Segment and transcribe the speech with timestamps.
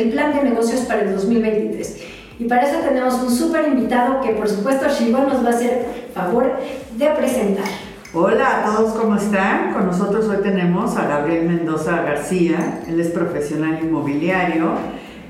[0.00, 1.96] El plan de negocios para el 2023.
[2.38, 5.86] Y para eso tenemos un súper invitado que por supuesto Shibon nos va a hacer
[6.14, 6.52] favor
[6.96, 7.66] de presentar.
[8.14, 9.72] Hola a todos, ¿cómo están?
[9.72, 12.80] Con nosotros hoy tenemos a Gabriel Mendoza García.
[12.88, 14.70] Él es profesional inmobiliario,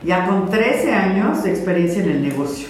[0.05, 2.69] ya con 13 años de experiencia en el negocio.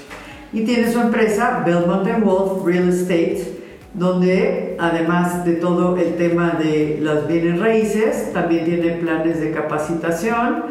[0.52, 3.58] Y tiene su empresa Belmont Wolf Real Estate,
[3.92, 10.64] donde además de todo el tema de las bienes raíces, también tiene planes de capacitación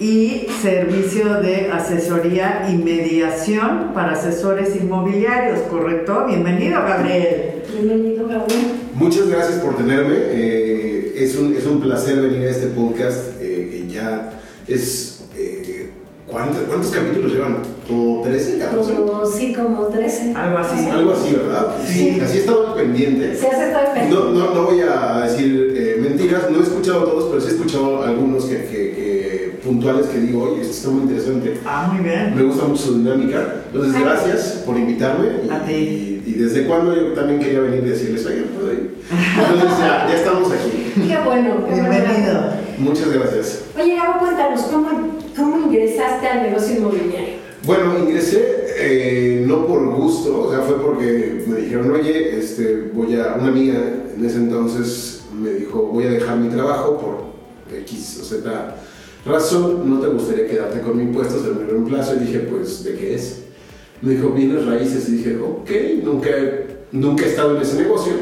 [0.00, 6.24] y servicio de asesoría y mediación para asesores inmobiliarios, ¿correcto?
[6.28, 7.62] Bienvenido, Gabriel.
[7.72, 8.60] Bienvenido, Gabriel.
[8.94, 10.14] Muchas gracias por tenerme.
[10.16, 15.24] Eh, es, un, es un placer venir a este podcast eh, que ya es...
[15.36, 15.90] eh,
[16.28, 17.56] ¿cuántos, ¿Cuántos capítulos llevan?
[17.88, 18.94] ¿Como 13, 14?
[18.94, 20.32] Como, sí, como 13.
[20.36, 20.86] Algo así.
[20.86, 21.76] Algo así, ¿verdad?
[21.84, 22.20] Sí.
[22.22, 23.34] Así he estado pendiente.
[23.34, 27.02] Se hace todo el No, no, no voy a decir eh, mentiras, no he escuchado
[27.02, 29.07] todos, pero sí he escuchado algunos que, que- que
[29.68, 31.60] puntuales que digo, oye, esto está muy interesante.
[31.66, 32.34] Ah, muy bien.
[32.34, 33.62] Me gusta mucho su dinámica.
[33.66, 34.02] Entonces, Ay.
[34.02, 35.28] gracias por invitarme.
[35.46, 35.72] Y, A ti.
[35.72, 38.96] Y, y desde cuándo yo también quería venir y decirles, oye, ¿puedo ir?
[39.10, 40.92] Entonces, ya, ya estamos aquí.
[40.94, 41.66] Qué bueno.
[41.66, 41.90] qué bueno.
[41.90, 42.52] Bienvenido.
[42.78, 43.64] Muchas gracias.
[43.78, 44.88] Oye, Gabo, cuéntanos, ¿cómo,
[45.36, 47.38] ¿cómo ingresaste al negocio inmobiliario?
[47.64, 53.16] Bueno, ingresé eh, no por gusto, o sea, fue porque me dijeron, oye, este, voy
[53.16, 53.80] a, una amiga
[54.16, 58.76] en ese entonces me dijo, voy a dejar mi trabajo por X o Z
[59.28, 62.94] razón, no te gustaría quedarte con mi impuesto, se me reemplazo y dije, pues, ¿de
[62.94, 63.42] qué es?
[64.02, 65.70] Me dijo, bienes raíces y dije, ok,
[66.04, 66.28] nunca,
[66.92, 68.12] nunca he estado en ese negocio,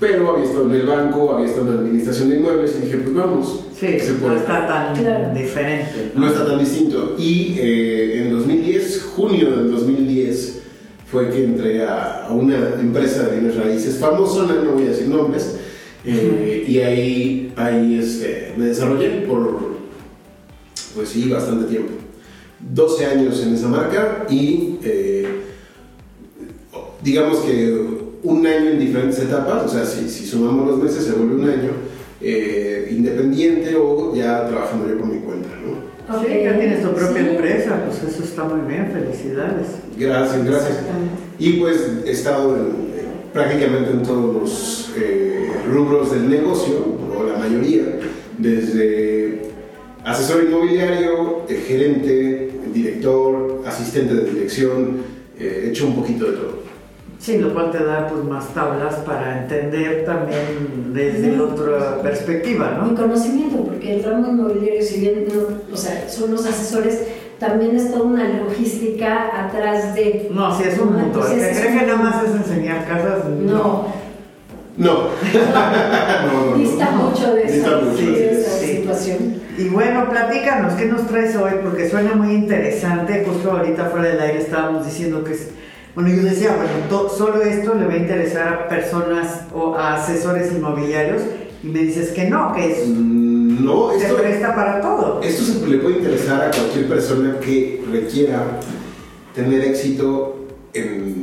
[0.00, 2.98] pero había estado en el banco, había estado en la administración de inmuebles y dije,
[2.98, 5.32] pues vamos, Sí, se no está tan Claro.
[5.38, 6.10] diferente.
[6.16, 7.14] No está tan distinto.
[7.16, 10.62] Y eh, en 2010, junio del 2010,
[11.10, 15.06] fue que entré a, a una empresa de bienes raíces famosona, no voy a decir
[15.08, 15.56] nombres,
[16.04, 19.67] eh, y ahí, ahí este, me desarrollé por,
[20.98, 21.92] pues sí, bastante tiempo.
[22.74, 25.28] 12 años en esa marca y eh,
[27.04, 27.80] digamos que
[28.24, 31.48] un año en diferentes etapas, o sea, si, si sumamos los meses se vuelve un
[31.48, 31.70] año
[32.20, 36.18] eh, independiente o ya trabajando yo por mi cuenta, ¿no?
[36.20, 37.28] Sí, ya tienes tu propia Sí.
[37.28, 39.66] empresa, pues eso está muy bien, felicidades.
[39.96, 40.78] Gracias, gracias.
[41.38, 41.76] Y pues
[42.06, 46.74] he estado en, eh, prácticamente en todos los eh, rubros del negocio,
[47.16, 48.00] o la mayoría,
[48.36, 49.47] desde
[50.08, 54.98] asesor inmobiliario, eh, gerente, director, asistente de dirección,
[55.38, 56.58] eh, he hecho un poquito de todo.
[57.18, 62.80] Sí, lo cual te da pues más tablas para entender también desde la otra perspectiva,
[62.84, 62.96] Mi ¿no?
[62.96, 67.02] conocimiento, porque el ramo inmobiliario, si bien no, o sea, son los asesores,
[67.40, 70.28] también es toda una logística atrás de.
[70.32, 71.26] No, sí es un No, mundo.
[71.26, 73.86] El que nada más es enseñar casas, No, No,
[74.78, 75.08] no,
[76.32, 77.10] no, dista no.
[77.10, 78.66] mucho de esa, mucho, de esa sí.
[78.76, 79.38] situación.
[79.58, 81.52] Y bueno, platícanos, ¿qué nos traes hoy?
[81.64, 83.24] Porque suena muy interesante.
[83.26, 85.48] Justo ahorita fuera del aire estábamos diciendo que es.
[85.94, 89.94] Bueno, yo decía, bueno, to- solo esto le va a interesar a personas o a
[89.96, 91.22] asesores inmobiliarios.
[91.64, 95.20] Y me dices que no, que es, Mm, No, se esto, presta para todo.
[95.24, 98.44] Esto se le puede interesar a cualquier persona que requiera
[99.34, 100.36] tener éxito
[100.72, 101.17] en,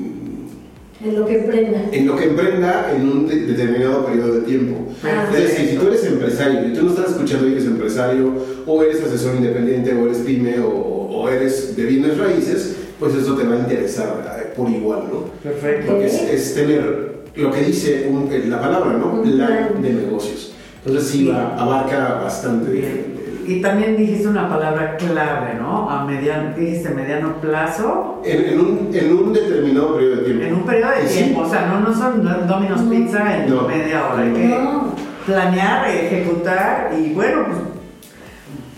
[1.06, 1.82] En lo que prenda.
[1.92, 4.88] en lo que emprenda en un de- determinado periodo de tiempo.
[5.04, 5.30] Ah.
[5.36, 8.34] Es decir, si tú eres empresario y tú no estás escuchando y eres empresario,
[8.66, 13.36] o eres asesor independiente, o eres pyme, o, o eres de bienes raíces, pues eso
[13.36, 15.25] te va a interesar eh, por igual, ¿no?
[15.44, 15.92] Perfecto.
[15.92, 19.22] Porque es, es tener lo que dice un- eh, la palabra, ¿no?
[19.22, 19.81] Un Plan plan.
[19.84, 20.54] de negocios.
[20.86, 23.14] Entonces sí, va- abarca bastante Bien.
[23.47, 25.89] Y también dijiste una palabra clave, ¿no?
[25.89, 26.89] A mediano, ¿qué dijiste?
[26.89, 30.44] Mediano plazo, En, en un, en un determinado periodo de tiempo.
[30.45, 31.42] en un periodo de sí, tiempo.
[31.42, 32.89] O sea, no, no son Domino's No.
[32.89, 33.68] Pizza en No.
[33.68, 34.24] media hora.
[34.24, 34.94] Hay que No,
[35.25, 37.57] planear, ejecutar y bueno, pues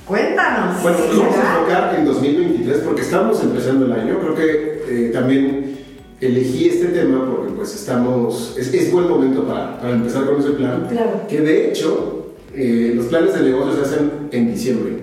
[0.05, 0.81] cuéntanos.
[0.81, 4.19] Bueno, nos vamos a enfocar en 2023 porque estamos empezando el año.
[4.19, 5.77] Creo que eh, también
[6.19, 10.51] elegí este tema porque pues estamos, es, es buen momento para, para empezar con ese
[10.51, 10.87] plan.
[10.89, 11.21] claro.
[11.29, 12.16] Que de hecho,
[12.57, 14.93] eh, los planes de negocio se hacen en diciembre.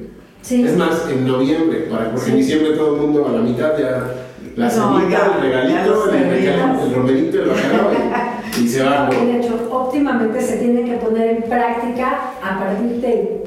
[0.42, 0.62] Sí.
[0.62, 4.04] Es más, en noviembre, para, porque en diciembre todo el mundo a la mitad ya
[4.56, 6.86] la No, cenita, ya, el regalito, el, perritos.
[6.86, 7.90] el romerito, el bacalao
[8.58, 9.24] y, y se va, ¿no?
[9.26, 13.43] de hecho, óptimamente se tiene que poner en práctica a partir de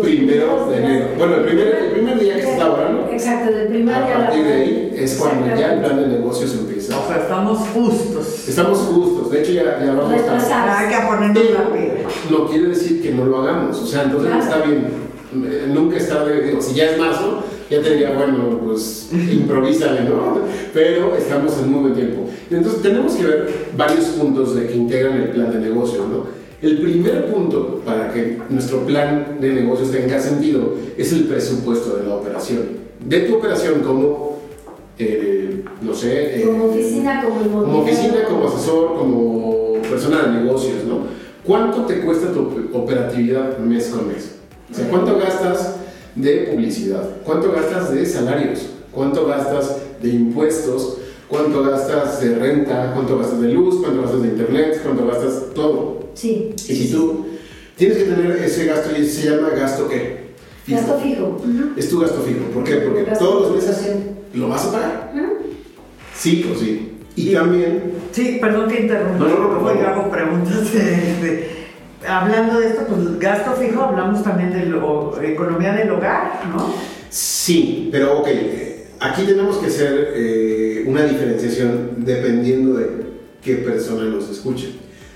[0.00, 0.90] Primero de días.
[0.90, 1.06] enero.
[1.18, 4.16] Bueno, el primer, el primer día que se está laborando, Exacto, del primer a día
[4.18, 6.98] partir de ahí es cuando ya el plan de negocios empieza.
[6.98, 8.48] O sea, estamos justos.
[8.48, 10.78] Estamos justos, de hecho ya, ya vamos a.
[10.78, 11.92] Hay que ponernos rápido.
[12.30, 14.42] no quiere decir que no lo hagamos, o sea, entonces Claro.
[14.44, 15.10] está bien.
[15.74, 20.38] Nunca está, de- digo, si ya es marzo, ya te diría, bueno, pues improvísale, ¿no?
[20.74, 22.28] Pero estamos en muy buen tiempo.
[22.50, 26.39] Entonces tenemos que ver varios puntos de que integran el plan de negocio, ¿no?
[26.62, 32.06] El primer punto para que nuestro plan de negocios tenga sentido es el presupuesto de
[32.06, 32.80] la operación.
[33.02, 34.40] De tu operación como,
[34.98, 40.84] eh, no sé, eh, Como oficina, como como oficina, como asesor, como persona de negocios,
[40.86, 41.06] ¿no?
[41.44, 44.36] ¿Cuánto te cuesta tu operatividad mes con mes?
[44.70, 45.76] O sea, ¿cuánto gastas
[46.14, 47.08] de publicidad?
[47.24, 48.66] ¿Cuánto gastas de salarios?
[48.92, 50.98] ¿Cuánto gastas de impuestos?
[51.26, 52.92] ¿Cuánto gastas de renta?
[52.92, 53.76] ¿Cuánto gastas de luz?
[53.80, 54.80] ¿Cuánto gastas de internet?
[54.84, 55.99] ¿Cuánto gastas todo?
[56.20, 56.50] Sí.
[56.68, 57.26] Y si tú
[57.76, 60.30] tienes que tener ese gasto y se llama gasto qué?
[60.66, 61.40] Gasto fijo.
[61.76, 62.44] Es tu gasto fijo.
[62.52, 62.76] ¿Por qué?
[62.76, 63.88] Porque todos los meses
[64.34, 65.12] lo vas a pagar.
[66.14, 66.92] Sí o sí.
[67.16, 67.32] Y Sí.
[67.34, 69.18] también Sí, perdón que interrumpa.
[69.18, 71.60] No, no, no, hago preguntas de, de-
[72.06, 76.72] Hablando de esto, pues gasto fijo, hablamos también de lo- economía del hogar, ¿no?
[77.10, 82.86] Sí, pero ok, eh, aquí tenemos que hacer eh, una diferenciación dependiendo de
[83.44, 84.66] qué persona nos escucha.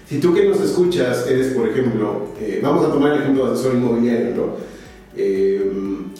[0.08, 3.52] Si tú que nos escuchas eres, por ejemplo, eh, vamos a tomar el ejemplo de
[3.52, 4.56] asesor inmobiliario, ¿no?
[5.16, 5.70] Eh,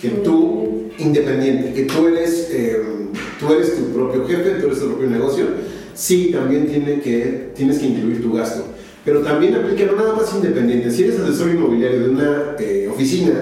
[0.00, 2.81] que tú, independiente, que tú eres, eh,
[3.38, 5.46] tú eres tu propio jefe, tú eres tu propio negocio,
[5.94, 8.64] sí, también tiene que, tienes que incluir tu gasto.
[9.04, 10.90] Pero también aplica no nada más independiente.
[10.90, 13.34] Si eres asesor inmobiliario de una eh, oficina,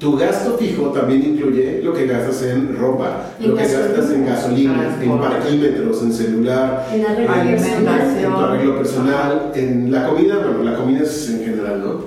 [0.00, 4.24] tu gasto fijo también incluye lo que gastas en ropa, En lo que gastas en
[4.24, 10.76] gasolina, en parquímetros, en celular, En en tu arreglo personal, en la comida, bueno, la
[10.76, 12.04] comida es en general, ¿no?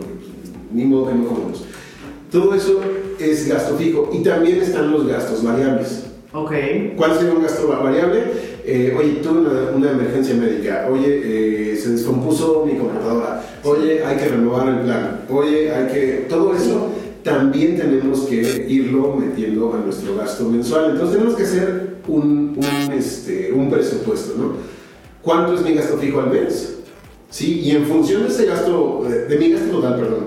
[0.74, 1.66] Ni modo que no comemos.
[2.32, 2.82] Todo eso
[3.20, 6.06] es gasto fijo y también están los gastos variables.
[6.34, 6.52] Ok.
[6.98, 8.24] ¿Cuál sería un gasto variable?
[8.66, 10.88] Eh, oye, tuve una, una emergencia médica.
[10.92, 13.44] Oye, eh, se descompuso mi computadora.
[13.64, 15.22] Oye, hay que renovar el plan.
[15.30, 16.26] Oye, hay que...
[16.28, 16.90] Todo eso
[17.24, 20.92] también tenemos que irlo metiendo a nuestro gasto mensual.
[20.92, 24.54] Entonces tenemos que hacer un, un, este, un presupuesto, ¿no?
[25.22, 26.76] ¿Cuánto es mi gasto fijo al mes?
[27.30, 27.62] ¿Sí?
[27.62, 30.26] Y en función de ese gasto, de, de mi gasto total, perdón,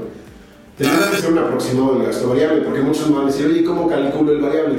[0.76, 3.64] tenemos que hacer un aproximado del gasto variable, porque muchos me van a decir, oye,
[3.64, 4.78] ¿cómo calculo el variable?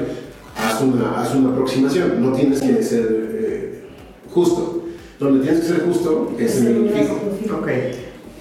[0.57, 3.83] Haz una, haz una aproximación, no tienes que ser eh,
[4.31, 4.83] justo.
[5.19, 7.19] Donde tienes que ser justo es en el fijo.
[7.41, 7.61] fijo.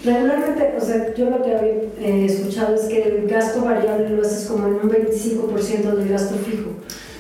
[0.07, 4.23] Regularmente, o sea, yo lo que había eh, escuchado es que el gasto variable lo
[4.23, 6.71] haces como en un 25% del gasto fijo.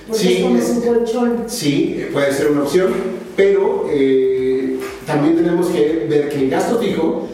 [0.06, 1.36] Porque Sí, es como es- un colchón.
[1.48, 2.92] Sí, eh, puede ser una opción,
[3.36, 7.28] pero eh, también tenemos que ver que el gasto fijo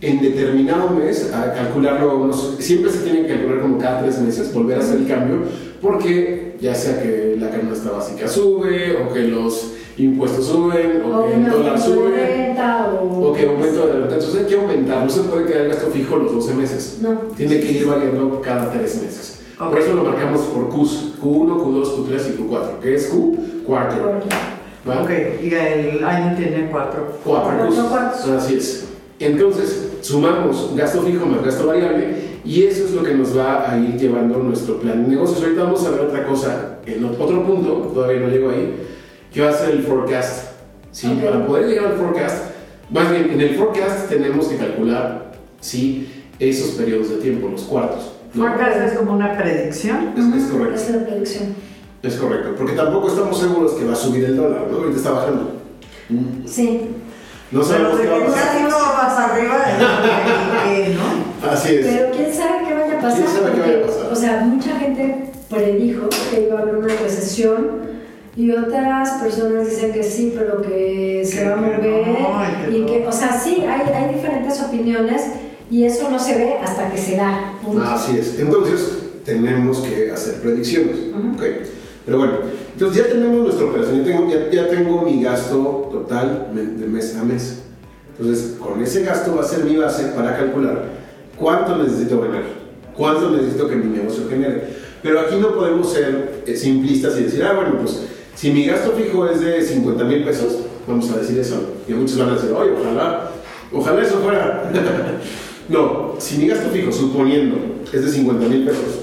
[0.00, 4.52] en determinado mes, a calcularlo, unos- siempre se tiene que calcular como cada tres meses,
[4.52, 5.42] volver a hacer el cambio,
[5.80, 11.26] porque ya sea que la canasta básica sube, o que los impuestos suben, o, O
[11.28, 13.28] que el dólar sube, renta, o...
[13.28, 14.14] o que aumento de la renta.
[14.14, 16.98] Entonces hay que aumentar, no se puede quedar el gasto fijo los 12 meses.
[17.02, 17.10] No.
[17.36, 19.40] Tiene que ir variando cada tres meses.
[19.58, 19.70] Ok.
[19.70, 23.36] Por eso lo marcamos por Qs, Q1, Q2, Q3 y Q4, que es Q,
[23.66, 24.02] quarter.
[24.88, 25.02] ¿va?
[25.02, 25.10] Ok.
[25.42, 27.18] Y el año tiene cuatro.
[27.24, 27.88] Cuatro Cuatro Qs.
[27.88, 28.28] cuartos.
[28.28, 28.88] Así es.
[29.20, 33.78] Entonces, sumamos gasto fijo más gasto variable y eso es lo que nos va a
[33.78, 35.40] ir llevando nuestro plan de negocios.
[35.42, 38.74] Ahorita vamos a ver otra cosa, en otro punto, todavía no llego ahí,
[39.40, 40.48] a ser el forecast.
[40.90, 41.06] ¿sí?
[41.06, 41.24] Ok.
[41.24, 42.44] Para poder llegar al forecast,
[42.90, 46.24] más bien, en el forecast tenemos que calcular ¿sí?
[46.38, 48.12] esos periodos de tiempo, los cuartos.
[48.34, 48.46] ¿no?
[48.46, 50.12] Forecast es como una predicción.
[50.16, 50.74] Es, es correcto.
[50.74, 51.54] Es la predicción.
[52.02, 54.78] Es correcto, porque tampoco estamos seguros que va a subir el dólar, ¿no?
[54.78, 55.52] Ahorita está bajando.
[56.46, 56.80] Sí.
[57.52, 58.60] No Pero sabemos qué va a pasar.
[58.62, 61.48] no vas arriba, de que, ¿no?
[61.50, 61.86] Así es.
[61.86, 63.22] Pero quién sabe qué vaya a pasar.
[63.22, 64.12] ¿Quién sabe qué vaya a pasar?
[64.12, 67.91] O sea, mucha gente predijo que iba a haber una recesión
[68.36, 72.68] y otras personas dicen que sí, pero que se Que va a no, mover.
[72.68, 72.86] y que Y no.
[72.86, 75.22] que, o sea, sí, hay, hay diferentes opiniones
[75.70, 77.54] y eso no se ve hasta que se da.
[77.64, 77.82] Punto.
[77.82, 78.38] Así es.
[78.38, 80.96] Entonces, tenemos que hacer predicciones.
[81.10, 81.34] Ujú.
[81.34, 81.42] ¿ok?
[82.04, 82.32] Pero bueno,
[82.72, 83.98] entonces ya tenemos nuestra operación.
[83.98, 87.58] Ya tengo, ya, ya tengo mi gasto total de mes a mes.
[88.18, 90.84] Entonces, con ese gasto va a ser mi base para calcular
[91.38, 92.42] cuánto necesito ganar,
[92.96, 94.64] cuánto necesito que mi negocio genere.
[95.02, 98.00] Pero aquí no podemos ser eh, simplistas y decir, ah, bueno, pues
[98.42, 101.62] si mi gasto fijo es de 50 mil pesos, vamos a decir eso.
[101.86, 103.30] Y muchos van a decir, oye, ojalá,
[103.72, 104.68] ojalá eso fuera.
[105.68, 107.56] no, si mi gasto fijo, suponiendo,
[107.92, 109.02] es de 50 mil pesos,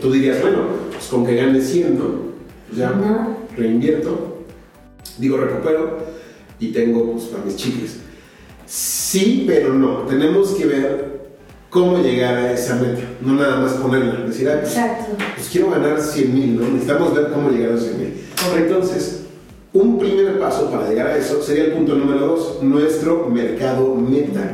[0.00, 2.04] tú dirías, bueno, pues con que gane 100, ¿no?
[2.66, 3.36] Pues ya No.
[3.56, 4.38] reinvierto
[5.18, 5.98] digo recupero
[6.58, 7.98] y tengo pues, para mis chicles.
[8.66, 9.98] Sí, pero no.
[9.98, 11.18] Tenemos que ver
[11.70, 14.76] cómo llegar a esa meta, no nada más ponerla, decir, ah, pues,
[15.36, 16.66] pues quiero ganar 100 mil, ¿no?
[16.66, 18.27] Necesitamos ver cómo llegar a los 100 mil.
[18.56, 19.22] Entonces,
[19.72, 24.50] un primer paso para llegar a eso sería el punto número dos, nuestro mercado meta.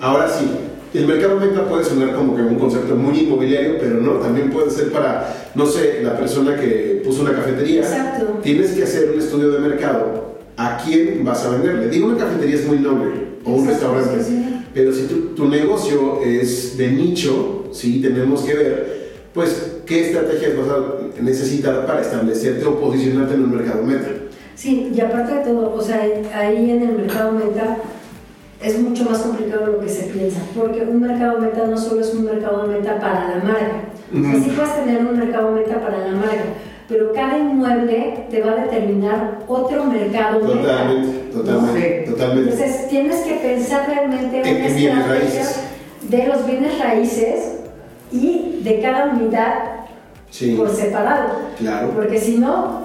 [0.00, 0.46] Ahora sí,
[0.94, 4.70] el mercado meta puede sonar como que un concepto muy inmobiliario, pero no, también puede
[4.70, 7.82] ser para, no sé, la persona que puso una cafetería.
[7.82, 8.40] Exacto.
[8.42, 11.88] Tienes que hacer un estudio de mercado a quién vas a venderle.
[11.88, 13.10] Digo, una cafetería es muy noble,
[13.44, 14.24] o un Exacto, restaurante.
[14.24, 14.54] sí, sí.
[14.72, 20.56] Pero si tu, tu negocio es de nicho, sí, tenemos que ver, pues, qué estrategias
[20.56, 24.08] vas a necesitar para establecerte o posicionarte en un mercado meta.
[24.54, 26.00] Sí, y aparte de todo, o sea,
[26.34, 27.76] ahí en el mercado meta
[28.62, 32.00] es mucho más complicado de lo que se piensa, porque un mercado meta no solo
[32.00, 33.80] es un mercado meta para la marca,
[34.12, 36.44] o sea, sí puedes tener un mercado meta para la marca,
[36.88, 40.60] pero cada inmueble te va a determinar otro mercado meta.
[40.60, 42.10] Totalmente, totalmente, Sí.
[42.12, 42.50] totalmente.
[42.52, 45.60] Entonces tienes que pensar realmente En- una en bienes estrategia raíces.
[46.08, 47.38] de los bienes raíces
[48.14, 49.54] y de cada unidad
[50.30, 51.90] Sí, por separado, claro.
[51.94, 52.82] porque si no,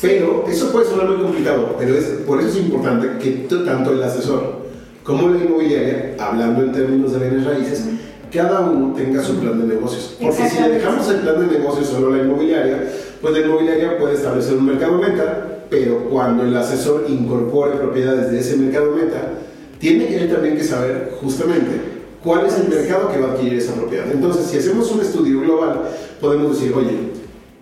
[0.00, 4.02] Pero eso puede sonar muy complicado, pero es, por eso es importante que tanto el
[4.02, 4.64] asesor
[5.02, 7.84] como la inmobiliaria, hablando en términos de bienes raíces,
[8.32, 10.16] cada uno tenga su plan de negocios.
[10.20, 13.98] Porque si le dejamos el plan de negocios solo a la inmobiliaria, pues la inmobiliaria
[13.98, 19.32] puede establecer un mercado meta, pero cuando el asesor incorpore propiedades de ese mercado meta,
[19.78, 21.93] tiene que él también que saber justamente
[22.24, 24.10] cuál es el mercado que va a adquirir esa propiedad.
[24.10, 25.82] Entonces, si hacemos un estudio global,
[26.20, 26.96] podemos decir, oye,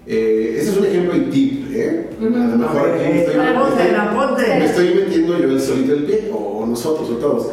[0.07, 2.11] eh, este es un ejemplo y tip, ¿eh?
[2.21, 3.37] A lo mejor aquí me estoy,
[4.59, 7.47] me estoy metiendo yo el solito el pie, o nosotros, o todos.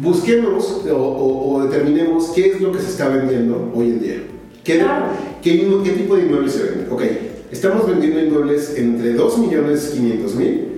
[0.00, 4.22] Busquemos o, o- o determinemos qué es lo que se está vendiendo hoy en día.
[4.62, 5.06] ¿Qué, Claro.
[5.42, 6.86] qué, qué tipo de inmuebles se venden?
[6.90, 7.02] Ok,
[7.50, 10.68] estamos vendiendo inmuebles entre 2 millones 500 mil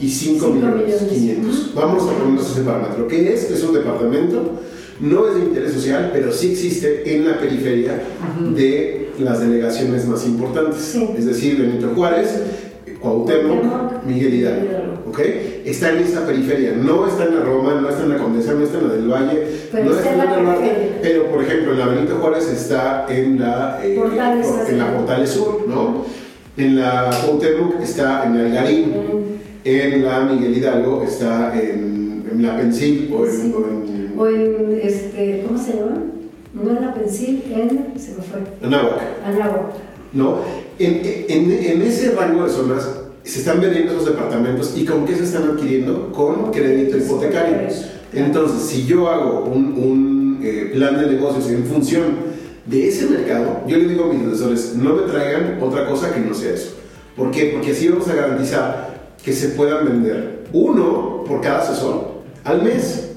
[0.00, 1.08] y 5 Cinco millones millones.
[1.12, 1.74] 500.
[1.74, 3.06] Vamos a ponernos ese parámetro.
[3.08, 3.50] ¿Qué es?
[3.50, 4.52] Es un departamento,
[5.00, 8.00] no es de interés social, pero sí existe en la periferia
[8.54, 10.80] de las delegaciones más importantes.
[10.80, 11.08] Sí.
[11.16, 12.40] Es decir, Benito Juárez,
[13.00, 14.68] Cuauhtémoc, Miguel Hidalgo.
[15.08, 15.20] ¿Ok?
[15.64, 18.64] Está en esa periferia, no está en la Roma, no está en la Condesa, no
[18.64, 21.78] está en la del Valle, Pero no está en la norte, pero por ejemplo en
[21.78, 24.96] la Benito Juárez está en la, eh, Portales, en la.
[24.96, 26.04] Portales Sur, ¿no?
[26.56, 28.92] En la Cuauhtémoc está en Algarín,
[29.64, 31.95] en la Miguel Hidalgo está en,
[32.36, 33.52] en la Pensil o en, Sí.
[33.54, 36.02] o en O en, este, ¿cómo se llama?
[36.54, 39.00] No en la Pensil, en, se me fue, Anáhuac.
[39.26, 39.74] Anáhuac.
[40.12, 40.38] ¿no?
[40.78, 42.88] En, en, en ese rango de zonas
[43.22, 46.12] se están vendiendo esos departamentos y con qué se están adquiriendo?
[46.12, 47.68] Con crédito hipotecario.
[48.14, 52.04] Entonces, si yo hago un, un, eh, plan de negocios en función
[52.64, 56.20] de ese mercado, yo le digo a mis asesores, no me traigan otra cosa que
[56.20, 56.76] no sea eso.
[57.16, 57.50] ¿Por qué?
[57.52, 62.15] Porque así vamos a garantizar que se puedan vender uno por cada asesor
[62.46, 63.10] al mes.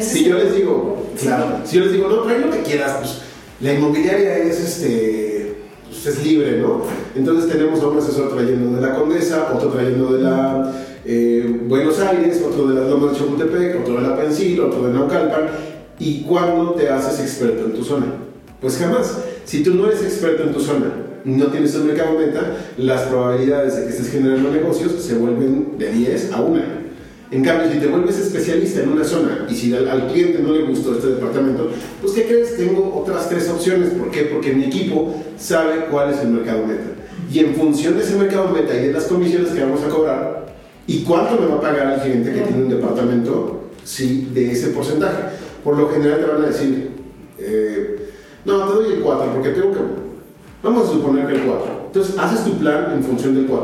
[0.00, 1.26] Si yo les digo, Sí.
[1.26, 3.18] claro, si yo les digo, no, trae lo que quieras, pues
[3.60, 5.56] la inmobiliaria es este,
[5.88, 6.82] pues, es libre, ¿no?
[7.16, 10.72] Entonces tenemos a un asesor trayendo de la Condesa, otro trayendo de la
[11.04, 14.92] eh, Buenos Aires, otro de las Lomas de Chapultepec, otro de la Pensil, otro de
[14.94, 15.48] Naucalpan.
[15.98, 18.06] ¿Y cuándo te haces experto en tu zona?
[18.60, 19.18] Pues jamás.
[19.44, 20.92] Si tú no eres experto en tu zona,
[21.24, 25.90] no tienes un mercado meta, las probabilidades de que estés generando negocios se vuelven de
[25.90, 26.77] 10 a 1.
[27.30, 30.52] En cambio, si te vuelves especialista en una zona y si al, al cliente no
[30.52, 31.70] le gustó este departamento,
[32.00, 32.56] pues ¿qué crees?
[32.56, 33.90] Tengo otras tres opciones.
[33.90, 34.22] ¿Por qué?
[34.22, 36.84] Porque mi equipo sabe cuál es el mercado meta.
[37.30, 40.46] Y en función de ese mercado meta y de las comisiones que vamos a cobrar,
[40.86, 44.68] ¿y cuánto me va a pagar el cliente que tiene un departamento sí, de ese
[44.68, 45.24] porcentaje?
[45.62, 46.92] Por lo general te van a decir,
[47.38, 48.10] eh,
[48.46, 49.80] no, te doy el 4 porque tengo que...
[50.62, 51.82] Vamos a suponer que el 4.
[51.88, 53.58] Entonces, haces tu plan en función del 4%.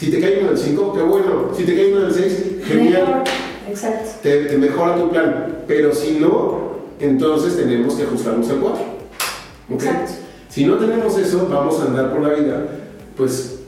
[0.00, 1.50] Si te cae uno del 5, qué bueno.
[1.54, 3.06] Si te cae uno del 6, genial.
[3.06, 3.22] Mejor.
[3.68, 4.10] Exacto.
[4.22, 5.58] Te, te mejora tu plan.
[5.68, 8.82] Pero si no, entonces tenemos que ajustarnos al 4.
[8.82, 9.82] ¿Ok?
[9.82, 10.12] Exacto.
[10.48, 12.66] Si no tenemos eso, vamos a andar por la vida,
[13.14, 13.58] pues,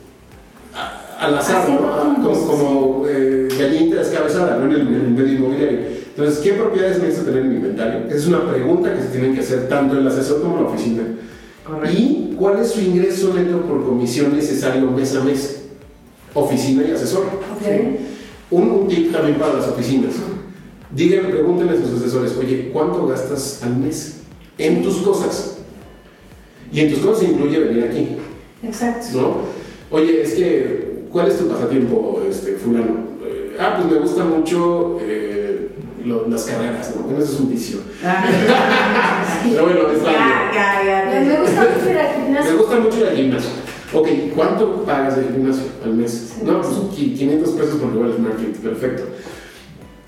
[1.21, 2.15] al azar, ¿no?
[2.27, 4.65] Como, como eh, gallina descabezada, ¿no?
[4.65, 5.81] En el, en el medio inmobiliario.
[6.17, 8.07] Entonces, ¿qué propiedades necesito tener en mi inventario?
[8.09, 11.03] Esa es una pregunta que se tienen que hacer tanto el asesor como la oficina.
[11.67, 11.95] Correcto.
[11.95, 15.62] ¿Y cuál es su ingreso neto por comisión necesario mes a mes?
[16.35, 17.27] Oficina y asesor.
[17.63, 17.97] ¿sí?
[18.51, 20.15] Un, un tip también para las oficinas.
[20.91, 24.19] Díganle, pregúntenle a sus asesores, oye, ¿cuánto gastas al mes
[24.59, 25.57] en tus cosas?
[26.71, 28.09] Y en tus cosas incluye venir aquí,
[28.63, 29.07] Exacto.
[29.15, 29.37] ¿no?
[29.97, 33.07] Oye, es que, ¿cuál es tu pasatiempo, este, fulano?
[33.27, 35.71] Eh, ah, pues me gusta mucho eh,
[36.05, 37.03] lo- las carreras, ¿no?
[37.05, 37.79] Bueno, eso es un vicio.
[38.05, 38.25] Ah,
[39.51, 40.21] Pero bueno, es válido.
[40.55, 41.21] ya, ya, ya.
[41.21, 42.59] Me gusta mucho ir al Me gimnasio.
[42.59, 43.51] gusta mucho ir al gimnasio.
[43.95, 46.33] Ok, ¿cuánto pagas de gimnasio al mes?
[46.35, 46.71] Sí, no, sí.
[46.89, 49.03] pues 500 pesos por igual es marketing, perfecto.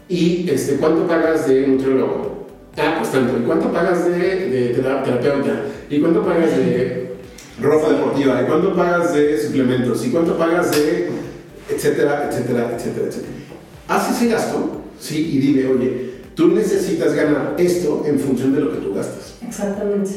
[0.09, 2.47] ¿Y este, cuánto pagas de nutriólogo?
[2.77, 3.37] Ah, pues tanto.
[3.39, 4.19] ¿Y cuánto pagas de,
[4.51, 5.63] de tera- terapeuta?
[5.91, 7.13] ¿Y cuánto pagas de
[7.61, 8.43] ropa deportiva?
[8.43, 10.05] ¿Y cuánto pagas de suplementos?
[10.07, 11.09] ¿Y cuánto pagas de
[11.69, 13.33] etcétera, etcétera, etcétera, etcétera?
[13.89, 18.73] Haz ese gasto, sí, y dile, oye, tú necesitas ganar esto en función de lo
[18.73, 19.35] que tú gastas.
[19.47, 20.11] Exactamente.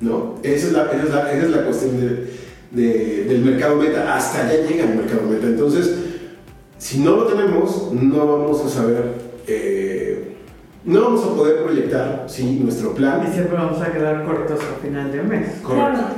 [0.00, 0.36] ¿no?
[0.42, 4.14] Esa es la, esa es la, esa es la cuestión de- de- del mercado meta,
[4.14, 5.46] hasta allá llega el mercado meta.
[5.46, 5.94] Entonces,
[6.78, 9.14] si no lo tenemos, no vamos a saber,
[9.46, 10.34] eh,
[10.84, 12.60] no vamos a poder proyectar ¿sí?
[12.62, 13.20] nuestro Y plan.
[13.32, 15.48] siempre vamos a quedar cortos a final de mes.
[15.62, 15.90] Correcto.
[15.90, 16.08] Claro.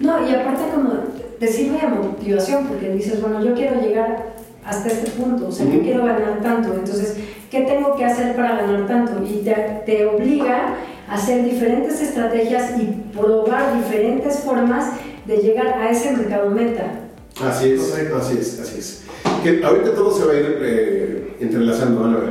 [0.00, 0.90] No, y aparte como
[1.38, 5.66] te sirve de motivación porque dices, bueno, yo quiero llegar hasta este punto, o sea,
[5.66, 7.16] yo quiero ganar tanto, entonces,
[7.50, 9.22] ¿qué tengo que hacer para ganar tanto?
[9.24, 9.54] Y te,
[9.86, 10.74] te obliga
[11.08, 12.84] a hacer diferentes estrategias y
[13.16, 14.90] probar diferentes formas
[15.30, 17.06] de llegar a ese mercado meta.
[17.40, 18.16] Así es, Correcto.
[18.16, 19.02] así es, así es.
[19.42, 22.30] Que ahorita todo se va a ir eh, entrelazando, van a ver.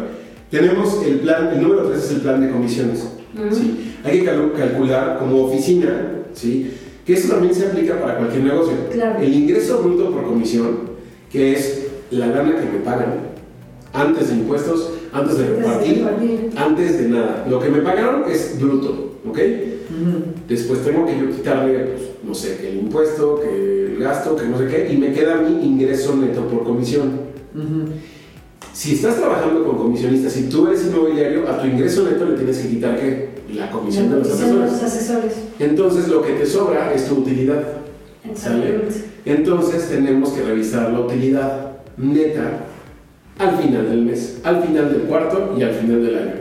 [0.51, 3.07] Tenemos el plan, el número 3 es el plan de comisiones.
[3.51, 3.93] ¿sí?
[4.03, 6.71] Hay que cal- calcular como oficina, ¿sí?
[7.05, 8.73] que esto también se aplica para cualquier negocio.
[8.91, 9.19] Claro.
[9.21, 10.77] El ingreso bruto por comisión,
[11.31, 13.29] que es la lana que me pagan
[13.93, 16.05] antes de impuestos, antes de repartir,
[16.55, 17.45] antes de nada.
[17.49, 19.37] Lo que me pagaron es bruto, ¿ok?
[19.37, 20.23] Ujú.
[20.49, 24.47] Después tengo que yo quitarle, pues, no sé, que el impuesto, que el gasto, que
[24.47, 27.11] no sé qué, y me queda mi ingreso neto por comisión.
[27.53, 27.91] Ujú.
[28.73, 32.57] Si estás trabajando con comisionistas, si tú eres inmobiliario, a tu ingreso neto le tienes
[32.57, 33.29] que quitar ¿qué?
[33.53, 35.33] la comisión de los Dicen los asesores.
[35.59, 37.61] Entonces lo que te sobra es tu utilidad.
[38.29, 38.95] Exactamente.
[39.25, 42.65] Entonces tenemos que revisar la utilidad neta
[43.37, 46.33] al final del mes, al final del cuarto y al final del año.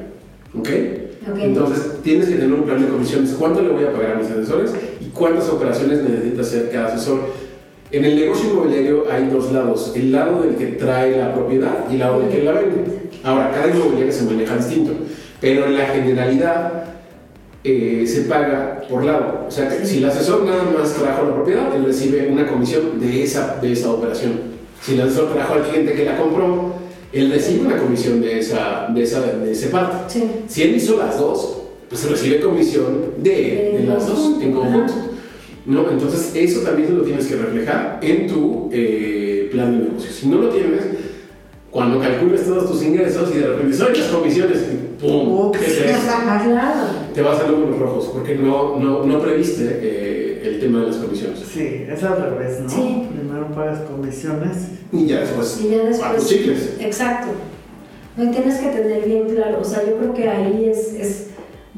[0.59, 0.69] ¿Ok?
[1.31, 1.39] Ok.
[1.41, 3.35] Entonces tienes que tener un plan de comisiones.
[3.39, 7.21] ¿Cuánto le voy a pagar a mis asesores y cuántas operaciones necesita hacer cada asesor?
[7.91, 11.95] En el negocio inmobiliario hay dos lados, el lado del que trae la propiedad y
[11.95, 12.85] el lado del que la vende.
[13.25, 14.93] Ahora, cada inmobiliario se maneja distinto,
[15.41, 16.85] pero en la generalidad
[17.65, 19.47] eh, se paga por lado.
[19.49, 23.23] O sea, si el asesor nada más trajo la propiedad, él recibe una comisión de
[23.23, 24.33] esa, de esa operación.
[24.83, 26.75] Si el asesor trajo al cliente que la compró,
[27.13, 29.97] él recibe una comisión de, esa, de, esa, de ese parte.
[30.09, 30.31] Sí.
[30.47, 31.58] Si él hizo las dos,
[31.89, 34.93] pues recibe comisión de, las dos en conjunto.
[35.67, 35.91] ¿no?
[35.91, 40.11] Entonces, eso también lo tienes que reflejar en tu eh, plan de negocio.
[40.11, 40.83] Si no lo tienes,
[41.71, 44.59] cuando calcules todos tus ingresos y de repente son las comisiones,
[45.01, 45.53] ¡pum!
[45.53, 46.01] ¿Qué es eso?
[46.45, 46.81] Claro.
[47.15, 50.97] Te vas a números rojos porque no, no, no previste eh, el tema de las
[50.97, 51.41] comisiones.
[51.41, 52.69] Sí, es al revés, ¿no?
[52.71, 53.07] Sí.
[53.15, 54.57] Primero pagas comisiones.
[54.91, 56.27] Y ya después, Y ya después.
[56.27, 56.77] chicles.
[56.81, 57.29] Exacto.
[58.17, 61.28] No, y tienes que tener bien claro, o sea, yo creo que ahí es, es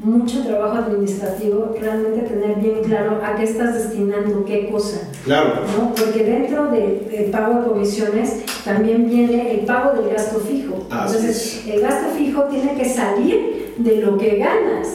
[0.03, 5.61] mucho trabajo administrativo, realmente tener bien claro a qué estás destinando qué cosa, Claro.
[5.77, 5.93] ¿no?
[5.93, 10.87] Porque dentro de- del pago de comisiones también viene el pago del gasto fijo.
[10.89, 14.87] Así Entonces, el gasto fijo tiene que salir de lo que ganas.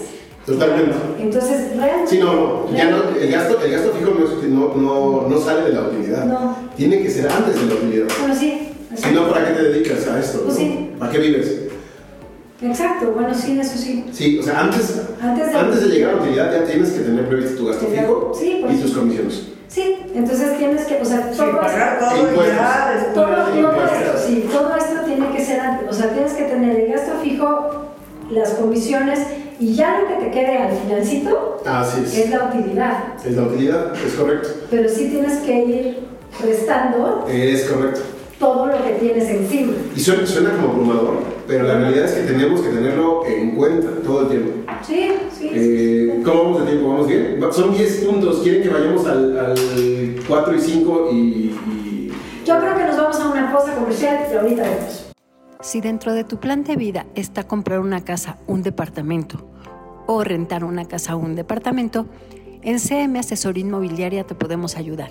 [0.44, 0.92] Totalmente.
[1.20, 2.10] Entonces, realmente...
[2.10, 5.72] Sí, no, ya no, el gasto, el gasto fijo no, no, no, no sale de
[5.72, 6.24] la utilidad.
[6.24, 6.56] No.
[6.76, 8.06] Tiene que ser antes de la utilidad.
[8.20, 8.68] Bueno, sí.
[8.94, 10.42] Si no, ¿para qué te dedicas a esto?
[10.44, 10.90] Pues sí.
[10.98, 11.62] ¿Para qué vives?
[12.62, 14.04] Exacto, bueno, sí, eso sí.
[14.12, 17.00] Sí, o sea, antes, Antes de- antes de llegar a la utilidad ya tienes que
[17.00, 19.42] tener previsto tu gasto fijo Sí, y tus comisiones.
[19.68, 23.12] Sí, entonces tienes que, o sea, Sí, todo esto- pagar todo ya.
[23.12, 23.36] Todo,
[23.84, 27.12] esto, sí, todo esto tiene que ser antes, o sea, tienes que tener el gasto
[27.22, 27.70] fijo,
[28.30, 29.20] las comisiones
[29.60, 32.16] y ya lo que te quede al finalcito Así es.
[32.18, 32.92] es la utilidad.
[33.24, 34.48] Es la utilidad, es correcto.
[34.70, 35.98] Pero sí tienes que ir
[36.42, 38.00] restando Es correcto.
[38.38, 39.72] Todo lo que tienes encima.
[39.94, 43.88] Y suena, suena como abrumador, pero la realidad es que tenemos que tenerlo en cuenta
[44.04, 44.50] todo el tiempo.
[44.86, 45.50] Sí, sí.
[45.52, 46.88] Eh, ¿Cómo vamos de tiempo?
[46.90, 47.40] ¿Vamos bien?
[47.52, 48.40] Son 10 puntos.
[48.42, 52.12] ¿Quieren que vayamos al, al 4 y 5 y, y-
[52.44, 55.02] Yo creo que nos vamos a una pausa comercial y ahorita vemos.
[55.60, 59.50] Si dentro de tu plan de vida está comprar una casa, un departamento
[60.06, 62.06] o rentar una casa o un departamento,
[62.62, 65.10] en CM Asesoría Inmobiliaria te podemos ayudar.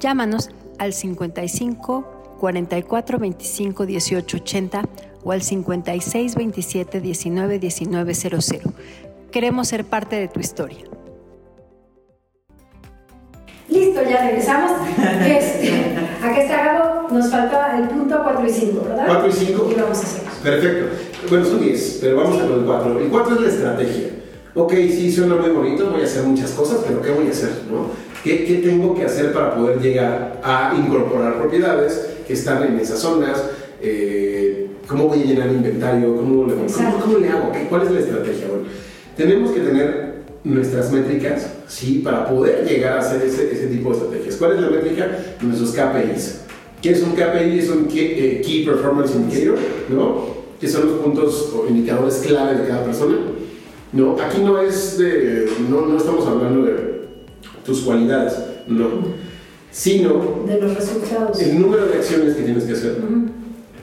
[0.00, 4.82] Llámanos al 55 44 25 18 80
[5.24, 8.72] o al 56 27 19 19 00.
[9.30, 10.84] Queremos ser parte de tu historia.
[13.68, 14.72] Listo, ya regresamos.
[15.26, 19.04] Este, aquí está Gabo, nos faltaba el punto 4 y 5, ¿verdad?
[19.06, 19.68] 4 y 5.
[19.70, 20.22] Y vamos a hacer.
[20.42, 20.86] Perfecto.
[21.28, 23.00] Bueno, son 10, pero vamos con el 4.
[23.00, 24.08] El 4 es la estrategia.
[24.54, 27.50] Ok, sí, suena muy bonito, voy a hacer muchas cosas, pero ¿qué voy a hacer?
[27.70, 27.90] No?
[28.24, 33.00] ¿Qué, qué tengo que hacer para poder llegar a incorporar propiedades que están en esas
[33.00, 33.42] zonas?
[33.82, 36.14] Eh, ¿Cómo voy a llenar mi inventario?
[36.16, 37.50] ¿Cómo le, cómo, cómo le hago?
[37.52, 38.46] ¿Qué- ¿Cuál es la estrategia?
[38.48, 38.64] Bueno,
[39.16, 42.00] tenemos que tener nuestras métricas, ¿sí?
[42.04, 44.36] Para poder llegar a hacer ese, ese tipo de estrategias.
[44.36, 45.18] ¿Cuál es la métrica?
[45.42, 46.40] Nuestros KPIs.
[46.82, 47.58] ¿Qué es un KPI?
[47.58, 50.38] Es un Key, eh, key Performance Indicator, ¿no?
[50.60, 53.16] Que son los puntos o indicadores clave de cada persona.
[53.92, 56.98] No, aquí no es de, no, no estamos hablando de
[57.64, 58.34] tus cualidades,
[58.66, 58.86] no,
[59.70, 61.40] sino De los resultados.
[61.40, 62.96] el número de acciones que tienes que hacer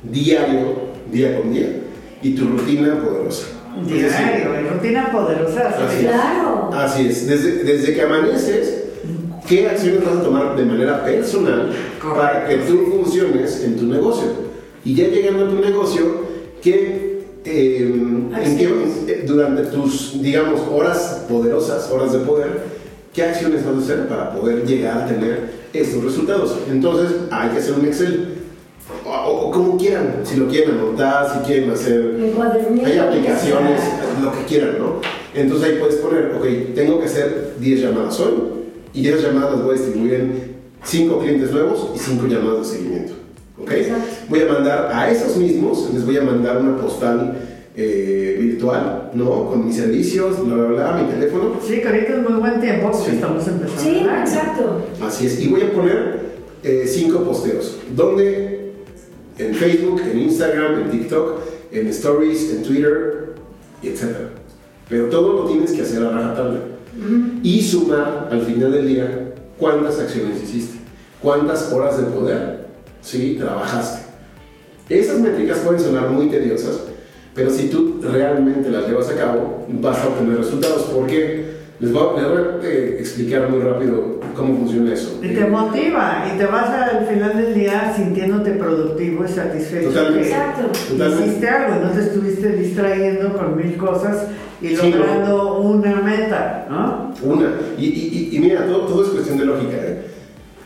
[0.03, 0.75] diario,
[1.11, 1.81] día con día,
[2.21, 3.47] y tu rutina poderosa.
[3.81, 5.67] Es decir, Diario, y rutina poderosa.
[5.69, 6.11] Así es.
[6.11, 6.69] Claro.
[6.73, 8.83] Así es, desde, desde que amaneces,
[9.47, 11.71] ¿qué acciones vas a tomar de manera personal
[12.01, 14.27] para que tú funciones en tu negocio?
[14.85, 16.03] Y ya llegando a tu negocio,
[16.61, 17.79] ¿qué, eh,
[18.43, 22.74] en qué- durante tus, digamos, horas poderosas, horas de poder,
[23.15, 26.57] qué acciones vas a hacer para poder llegar a tener estos resultados?
[26.69, 28.27] Entonces, hay que hacer un Excel.
[29.05, 32.17] O, o- o como quieran, si lo quieren anotar, si quieren hacer
[32.85, 33.81] hay aplicaciones,
[34.21, 35.01] lo que quieran, ¿no?
[35.33, 38.33] Entonces ahí puedes poner, ok, tengo que hacer 10 llamadas hoy
[38.93, 42.77] y esas llamadas las voy a distribuir en 5 clientes nuevos y 5 llamadas de
[42.77, 43.13] seguimiento,
[43.61, 43.71] ¿ok?
[43.71, 44.05] Exacto.
[44.29, 47.35] Voy a mandar a esos mismos, les voy a mandar una postal
[47.77, 49.49] eh, virtual, ¿no?
[49.49, 51.59] Con mis servicios, bla, bla, bla, mi teléfono.
[51.65, 53.15] Sí, que ahorita es muy buen tiempo porque Sí.
[53.15, 53.81] estamos empezando.
[53.81, 54.81] Sí, exacto.
[55.05, 56.25] Así es, y voy a poner
[56.85, 58.71] 5 posteos, donde
[59.37, 61.39] en Facebook, en Instagram, en TikTok,
[61.71, 63.33] en Stories, en Twitter,
[63.83, 64.03] etc.
[64.89, 66.59] Pero todo lo tienes que hacer a rajatabla.
[67.43, 70.79] Y sumar al final del día cuántas acciones hiciste,
[71.21, 72.67] cuántas horas de poder
[73.01, 73.35] ¿sí?
[73.37, 74.05] trabajaste.
[74.87, 76.83] Esas métricas pueden sonar muy tediosas,
[77.35, 80.83] pero si tú realmente las llevas a cabo, vas a obtener resultados.
[80.83, 81.53] ¿Por qué?
[81.79, 85.19] Les voy, a- les voy a eh, explicar muy rápido cómo funciona eso.
[85.21, 89.89] Y te motiva y te vas al final del día sintiéndote productivo y satisfecho.
[89.89, 90.19] Totalmente.
[90.21, 90.61] que Exacto.
[90.89, 91.25] Totalmente.
[91.27, 94.27] Hiciste algo, no te estuviste distrayendo con mil cosas
[94.61, 94.97] y Sí, ¿no?
[94.97, 97.13] logrando una meta, ¿no?
[97.21, 97.49] Una.
[97.77, 99.75] Y, y- y- y mira, todo, todo es cuestión de lógica.
[99.77, 100.05] ¿eh?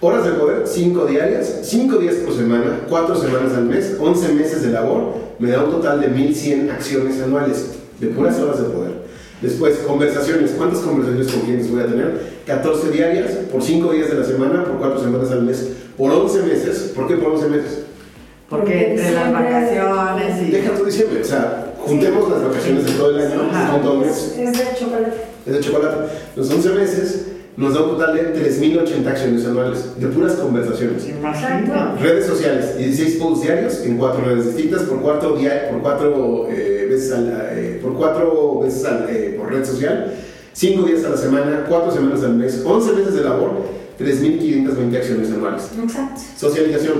[0.02, 4.64] Horas de poder, 5 diarias, 5 días por semana, 4 semanas al mes, 11 meses
[4.64, 7.66] de labor, me da un total de 1100 acciones anuales
[8.00, 8.92] de puras horas de poder.
[9.42, 10.52] Después, conversaciones.
[10.58, 12.40] ¿Cuántas conversaciones con clientes voy a tener?
[12.46, 16.44] 14 diarias, por 5 días de la semana, por 4 semanas al mes, por 11
[16.44, 16.92] meses.
[16.96, 17.80] ¿Por qué por 11 meses?
[18.50, 20.52] Porque entre las diciembre- vacaciones y...
[20.52, 21.22] Deja tu diciembre.
[21.22, 23.42] O sea, juntemos las vacaciones de todo el año,
[23.94, 24.18] un mes.
[24.18, 25.14] Es, es de chocolate.
[25.46, 25.98] es de chocolate.
[26.36, 27.26] Los 11 meses
[27.60, 31.10] nos da un total de 3.080 acciones anuales, de puras conversaciones.
[31.10, 32.02] Imagínate.
[32.02, 35.36] Redes sociales, 16 posts diarios en cuatro redes distintas por cuatro,
[35.70, 40.14] por cuatro eh, veces eh, por cuatro veces eh, por red social,
[40.54, 43.52] 5 días a la semana, 4 semanas al mes, 11 meses de labor,
[44.00, 45.70] 3.520 acciones anuales.
[45.84, 46.22] Exacto.
[46.38, 46.94] Socialización,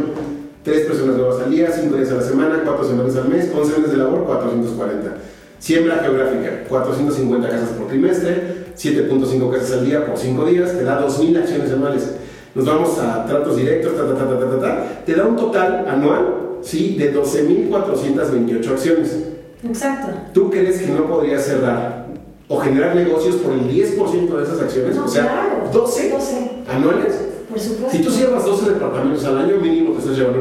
[0.64, 3.78] 3 personas nuevas al día, 5 días a la semana, 4 semanas al mes, 11
[3.78, 5.39] meses de labor, 440.
[5.60, 11.06] Siembra geográfica, 450 casas por trimestre, 7.5 casas al día por 5 días, te da
[11.06, 12.16] 2.000 acciones anuales.
[12.56, 15.04] Nos vamos a tratos directos, ta, ta, ta, ta, ta, ta, ta.
[15.06, 16.96] te da un total anual ¿sí?
[16.98, 19.18] de 12.428 acciones.
[19.64, 20.14] Exacto.
[20.34, 22.08] ¿Tú crees que no podrías cerrar
[22.48, 24.96] o generar negocios por el 10% de esas acciones?
[24.96, 25.70] No, o sea, claro.
[25.72, 26.50] 12 12.
[26.70, 27.16] anuales.
[27.50, 27.98] Por supuesto.
[27.98, 30.40] Si tú cierras 12 departamentos al año, mínimo te estás llevando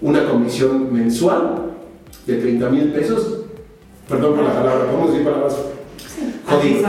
[0.00, 1.72] una, una comisión mensual
[2.26, 3.39] de 30 mil pesos.
[4.10, 5.56] Perdón por la palabra, ¿podemos decir palabras?
[6.46, 6.80] Jodido.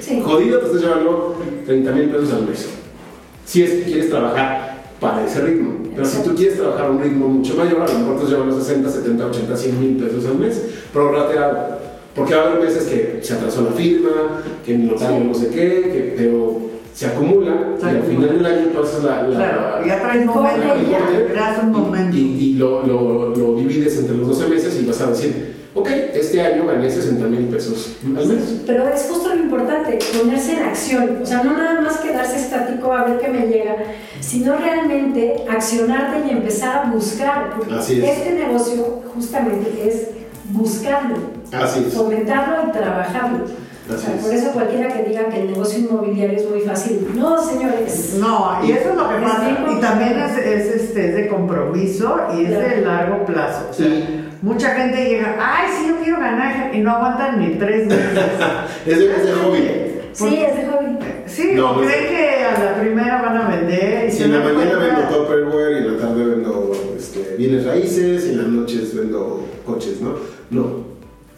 [0.00, 0.20] Sí.
[0.24, 2.68] Jodido te estás llevando 30 mil pesos al mes.
[3.44, 5.74] Si es que quieres trabajar para ese ritmo.
[5.94, 8.30] Pero si tú quieres trabajar a un ritmo mucho mayor, a lo mejor te estás
[8.30, 10.62] llevando 60, 70, 80, 100 mil pesos al mes.
[10.92, 11.78] Prorrateado.
[12.14, 14.10] Porque va a haber meses que se atrasó la firma,
[14.64, 16.60] que el notario no sé qué, que, pero
[16.94, 21.60] se acumula y al final del año haces la, la- Claro, ya traes momento, ya.
[21.64, 22.16] un momento.
[22.16, 25.88] y, y lo, lo, lo divides entre los 12 meses y vas a decir, ok,
[26.14, 28.60] este año gané 60 mil pesos al mes.
[28.66, 31.18] Pero es justo lo importante, ponerse en acción.
[31.22, 33.76] O sea, no nada más quedarse estático a ver qué me llega,
[34.20, 37.54] sino realmente accionarte y empezar a buscar.
[37.56, 38.18] Porque Así es.
[38.18, 40.08] este negocio justamente es
[40.50, 41.16] buscarlo,
[41.52, 41.94] Así es.
[41.94, 43.44] fomentarlo y trabajarlo.
[43.44, 44.22] O Así sea, es.
[44.22, 47.08] por eso cualquiera que diga que el negocio inmobiliario es muy fácil.
[47.14, 48.16] No, señores.
[48.20, 49.50] No, y eso es lo que pasa.
[49.74, 52.84] Y también es, es, este, es de compromiso y es de Claro.
[52.84, 53.66] largo plazo.
[53.70, 54.17] O sea, Sí.
[54.42, 58.08] Mucha gente llega, ay, sí, yo quiero ganar, y no aguantan ni tres meses.
[58.86, 59.58] Es de, es de hobby.
[60.12, 60.98] Sí, es de hobby.
[61.26, 64.32] Sí, No, no creen que a la primera van a vender y Si se en
[64.32, 68.46] la mañana vendo Tupperware y en la tarde vendo este, bienes raíces y en las
[68.46, 70.14] noches vendo coches, ¿no?
[70.50, 70.88] No.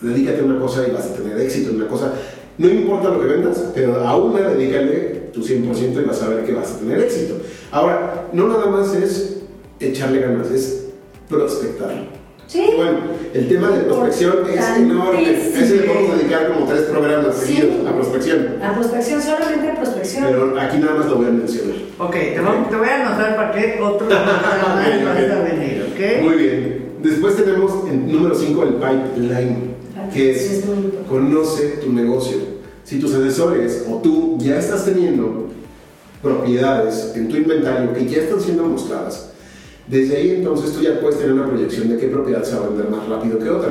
[0.00, 2.12] Dedícate a una cosa y vas a tener éxito en una cosa.
[2.56, 6.44] No importa lo que vendas, pero a una dedícale tu 100% y vas a ver
[6.44, 7.34] que vas a tener éxito.
[7.70, 9.40] Ahora, no nada más es
[9.80, 10.86] echarle ganas, es
[11.28, 12.19] prospectar.
[12.50, 12.64] Sí.
[12.76, 12.98] Bueno,
[13.32, 15.22] el tema de prospección es enorme.
[15.32, 17.54] Ese le podemos dedicar como tres programas Sí.
[17.54, 18.48] seguidos a prospección.
[18.60, 20.24] A prospección, solamente prospección.
[20.26, 21.76] Pero aquí nada más lo voy a mencionar.
[22.00, 25.30] Ok, te voy, te voy a anotar para que otro programa Ok, vas ok.
[25.30, 26.22] a venir, ¿ok?
[26.24, 26.84] Muy bien.
[27.04, 29.70] Después tenemos en número 5 el pipeline,
[30.12, 30.64] que Sí, es es
[31.08, 32.36] conoce tu negocio.
[32.82, 35.46] Si tus asesores o tú ya estás teniendo
[36.20, 39.29] propiedades en tu inventario que ya están siendo mostradas,
[39.90, 42.68] desde ahí entonces tú ya puedes tener una proyección de qué propiedad se va a
[42.68, 43.70] vender más rápido que otra.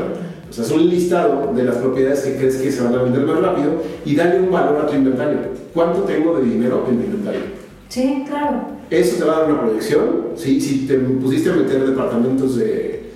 [0.49, 3.21] O sea, es un listado de las propiedades que crees que se van a vender
[3.21, 5.37] más rápido y dale un valor a tu inventario.
[5.73, 7.41] ¿Cuánto tengo de dinero en mi inventario?
[7.87, 8.61] Sí, claro.
[8.89, 9.99] Eso te va a dar una proyección.
[10.35, 13.09] Si, si te pusiste a meter departamentos de.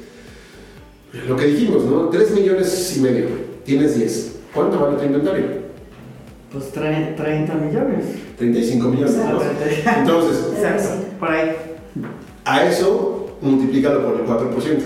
[1.28, 2.10] Lo que dijimos, ¿no?
[2.10, 3.26] 3 millones y medio.
[3.66, 4.36] Tienes 10.
[4.54, 5.46] ¿Cuánto vale tu inventario?
[6.52, 8.06] Pues tre- 30 millones.
[8.38, 9.16] 35 millones.
[9.98, 11.52] Entonces, Exacto, por ahí.
[12.46, 14.82] A eso multiplícalo por el 4%.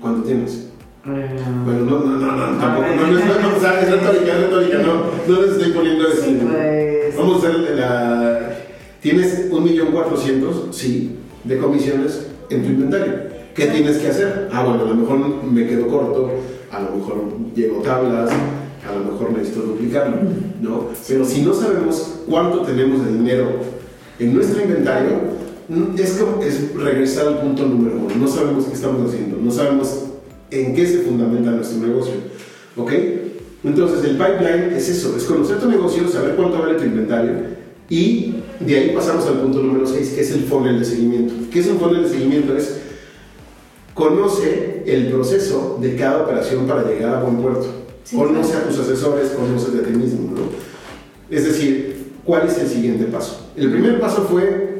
[0.00, 0.68] ¿Cuánto tienes?
[1.06, 2.86] Eh, Bueno, no, no, no, no, tampoco.
[2.96, 4.94] No, no, es, retórica, es retórica, no.
[5.26, 6.32] No les estoy poniendo este.
[6.32, 8.56] pues, Vamos a hacer la.
[9.00, 13.14] Tienes un millón cuatrocientos, sí, de comisiones en tu inventario.
[13.54, 14.48] ¿Qué tienes que hacer?
[14.52, 16.30] Ah, bueno, a lo mejor me quedo corto,
[16.70, 17.16] a lo mejor
[17.54, 20.16] llego tablas, a lo mejor necesito duplicarlo,
[20.60, 20.88] ¿no?
[21.08, 23.48] Pero si no sabemos cuánto tenemos de dinero
[24.18, 25.12] en nuestro inventario,
[25.98, 28.14] es, como, es regresar al punto número uno.
[28.14, 30.04] No sabemos qué estamos haciendo, no sabemos
[30.50, 32.14] en qué se fundamenta nuestro negocio,
[32.76, 32.92] ¿ok?
[33.64, 37.56] Entonces el pipeline es eso, es conocer tu negocio, saber cuánto vale tu inventario
[37.88, 41.34] y de ahí pasamos al punto número 6, que es el funnel de seguimiento.
[41.50, 42.56] ¿Qué es un funnel de seguimiento?
[42.56, 42.80] Es
[43.94, 47.66] conoce el proceso de cada operación para llegar a buen puerto.
[48.04, 48.66] Sí, conoce claro.
[48.66, 50.42] a tus asesores, conoce de ti mismo, ¿no?
[51.34, 53.50] Es decir, ¿cuál es el siguiente paso?
[53.56, 54.75] El primer paso fue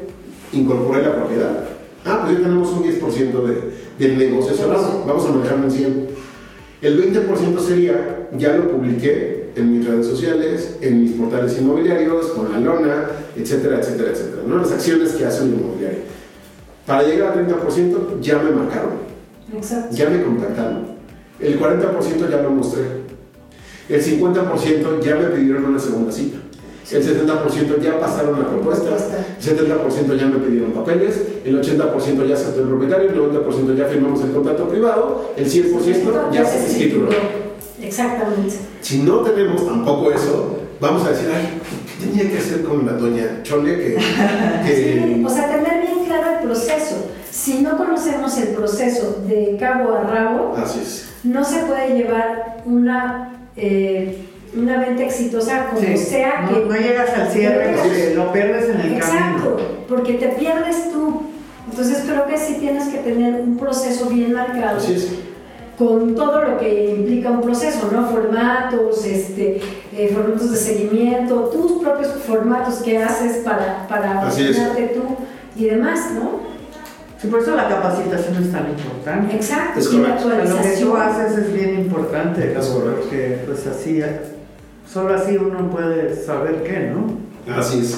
[0.57, 1.65] incorporar la propiedad.
[2.05, 5.05] Ah, pues ya tenemos un 10% de, del negocio cerrado.
[5.07, 6.09] Vamos a manejarlo en 100.
[6.83, 12.53] El 20% sería, ya lo publiqué en mis redes sociales, en mis portales inmobiliarios, con
[12.53, 14.43] la lona, etcétera, etcétera, etcétera.
[14.47, 14.59] ¿no?
[14.59, 16.01] Las acciones que hace un inmobiliario.
[16.87, 18.93] Para llegar al 30% ya me marcaron,
[19.53, 19.97] Exacto.
[19.97, 20.97] ya me contactaron.
[21.41, 22.83] El 40% ya lo mostré.
[23.89, 26.39] El 50% ya me pidieron una segunda cita.
[26.93, 28.91] El 70% ya pasaron la propuesta.
[28.91, 31.21] El 70% ya me pidieron papeles.
[31.45, 33.11] El 80% ya aceptó el propietario.
[33.11, 35.33] El 90% ya firmamos el contrato privado.
[35.37, 37.09] El 100% ya se escrituró.
[37.83, 38.55] Exactamente.
[38.81, 41.61] Si no tenemos tampoco eso, vamos a decir, ay,
[42.01, 43.95] ¿qué tenía que hacer con la doña Chole que,
[44.67, 46.97] que- Sí, o sea, tener bien claro el proceso.
[47.31, 51.09] Si no conocemos el proceso de cabo a rabo, Así es.
[51.25, 54.26] no se puede llevar una, eh,
[54.57, 56.65] una venta exitosa como sí, sea no, que...
[56.67, 59.69] no llegas al cierre porque lo pierdes en el Exacto, camino.
[59.89, 61.23] porque te pierdes tú.
[61.71, 65.09] Entonces creo que sí tienes que tener un proceso bien marcado Así es.
[65.77, 68.09] con todo lo que implica un proceso, ¿no?
[68.09, 69.61] Formatos, este,
[69.93, 75.17] eh, formatos de seguimiento, tus propios formatos que haces para, para tú
[75.57, 76.47] y demás, ¿no?
[77.21, 79.35] Sí, por eso la capacitación es tan importante.
[79.35, 80.29] Exacto, Es y la correcto.
[80.29, 81.01] Lo que tú actualización.
[81.01, 82.75] haces es bien importante, Es ¿no?
[82.75, 83.01] correcto.
[83.03, 84.03] porque pues así,
[84.91, 87.55] solo así uno puede saber qué, ¿no?
[87.55, 87.97] Así es.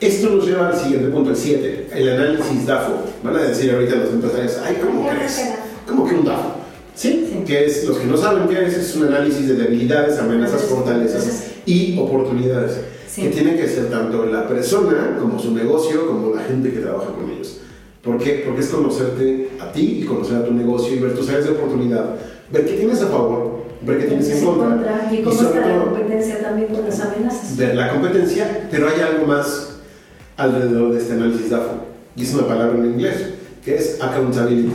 [0.00, 3.04] Esto nos lleva al siguiente punto, el 7, el análisis DAFO.
[3.22, 5.40] Van a decir ahorita los empresarios, ay, ¿cómo crees?
[5.86, 6.56] ¿Cómo que un DAFO?
[6.94, 7.44] Sí, Sí.
[7.46, 11.44] que es, los que no saben qué es, es un análisis de debilidades, amenazas, fortalezas
[11.64, 12.80] y oportunidades.
[13.08, 13.22] Sí.
[13.22, 17.12] Que tiene que ser tanto la persona como su negocio, como la gente que trabaja
[17.12, 17.58] con ellos.
[18.02, 18.42] ¿Por qué?
[18.44, 21.52] Porque es conocerte a ti y conocer a tu negocio y ver tus áreas de
[21.52, 22.16] oportunidad,
[22.50, 23.51] ver qué tienes a favor,
[23.84, 25.08] ver qué tienes en contra.
[25.12, 27.56] y cómo sobre está la todo, competencia también con las amenazas.
[27.56, 29.76] ver la competencia, pero hay algo más
[30.36, 31.86] alrededor de este análisis DAFO.
[32.16, 34.72] Y es una palabra en inglés, que es accountability.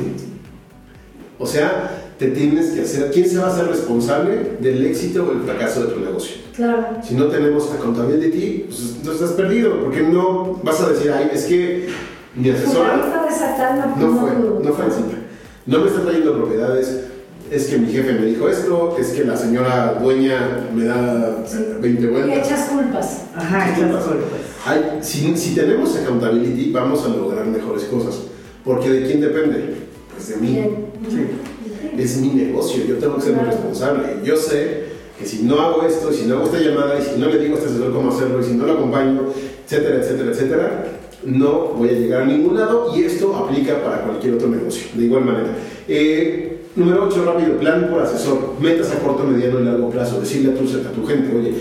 [1.40, 5.32] O sea, te tienes que hacer, ¿quién se va a hacer responsable del éxito o
[5.34, 6.38] el fracaso de tu negocio?
[6.56, 6.88] Claro.
[7.04, 11.46] Si no tenemos accountability, pues entonces estás perdido, porque no vas a decir, ay, es
[11.46, 11.90] que
[12.36, 14.32] mi asesora de no fue,
[14.64, 15.18] no fue en cita.
[15.66, 17.07] No me está trayendo propiedades.
[17.52, 21.58] Es que mi jefe me dijo esto, es que la señora dueña me da Sí.
[21.82, 22.46] 20 Y vueltas.
[22.48, 23.22] echas culpas.
[23.36, 24.06] Ajá, ¿Qué esas pasa?
[24.08, 24.18] cosas.
[24.66, 28.20] Hay- si, si tenemos accountability, vamos a lograr mejores cosas.
[28.66, 29.76] Porque ¿de quién depende?
[30.14, 30.48] Pues de mí.
[30.52, 30.76] Bien.
[31.10, 32.02] Sí.
[32.02, 33.58] Es mi negocio, yo tengo que ser muy Claro.
[33.58, 34.04] responsable.
[34.26, 34.84] Yo sé
[35.18, 37.56] que si no hago esto, si no hago esta llamada, y si no le digo
[37.56, 39.22] a este asesor cómo hacerlo, y si no lo acompaño,
[39.66, 40.86] etcétera, etcétera, etcétera,
[41.24, 45.06] no voy a llegar a ningún lado y esto aplica para cualquier otro negocio, de
[45.06, 45.56] igual manera.
[45.88, 48.54] Eh, número 8, rápido, plan por asesor.
[48.62, 50.20] Metas a corto, mediano y largo plazo.
[50.22, 51.54] Decirle a tu, a tu gente, oye,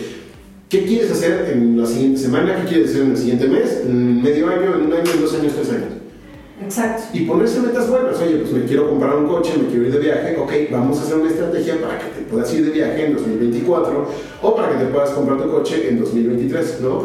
[0.68, 2.56] ¿qué quieres hacer en la siguiente semana?
[2.62, 3.82] ¿Qué quieres hacer en el siguiente mes?
[3.84, 4.74] ¿En medio año?
[4.76, 5.10] ¿En un año?
[5.12, 5.52] ¿En dos años?
[5.54, 5.88] ¿Tres años?
[6.64, 7.02] Exacto.
[7.12, 8.18] Y ponerse metas buenas.
[8.18, 10.36] Oye, pues me quiero comprar un coche, me quiero ir de viaje.
[10.38, 14.08] Ok, vamos a hacer una estrategia para que te puedas ir de viaje en 2024
[14.40, 17.04] o para que te puedas comprar tu coche en 2023, ¿no?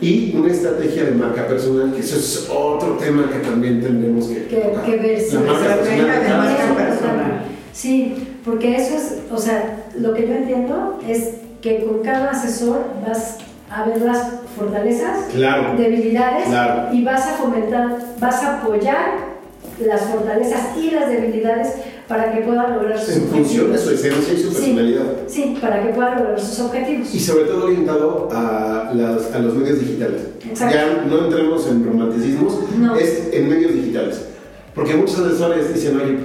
[0.00, 4.46] Y una estrategia de marca personal, que eso es otro tema que también tendremos que,
[4.48, 5.96] Que, ver si La marca personal.
[5.96, 6.86] de marca persona.
[6.88, 7.39] personal.
[7.72, 11.30] Sí, porque eso es, o sea, lo que yo entiendo es
[11.62, 13.38] que con cada asesor vas
[13.70, 15.76] a ver las fortalezas, Claro.
[15.76, 16.92] debilidades Claro.
[16.94, 19.30] y vas a fomentar, vas a apoyar
[19.84, 21.74] las fortalezas y las debilidades
[22.08, 25.04] para que pueda lograr sus En función de su esencia y su personalidad.
[25.28, 27.14] Sí, para que pueda lograr sus objetivos.
[27.14, 30.22] Y sobre todo orientado a, las- a los medios digitales.
[30.44, 30.74] Exacto.
[30.76, 32.96] Ya no entremos en romanticismos, No.
[32.96, 34.26] es en medios digitales.
[34.74, 36.18] Porque muchos asesores dicen, oye,